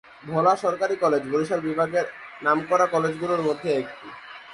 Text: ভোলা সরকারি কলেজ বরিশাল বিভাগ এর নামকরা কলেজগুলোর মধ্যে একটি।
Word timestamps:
ভোলা 0.23 0.53
সরকারি 0.55 0.95
কলেজ 0.95 1.23
বরিশাল 1.31 1.59
বিভাগ 1.67 1.89
এর 1.95 2.07
নামকরা 2.43 2.85
কলেজগুলোর 2.85 3.41
মধ্যে 3.47 3.69
একটি। 3.81 4.07